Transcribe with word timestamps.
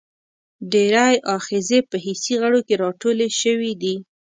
ډېری 0.71 1.13
آخذې 1.35 1.79
په 1.89 1.95
حسي 2.05 2.35
غړو 2.41 2.59
کې 2.67 2.75
را 2.81 2.89
ټولې 3.01 3.27
شوي 3.41 3.71
دي. 3.81 3.95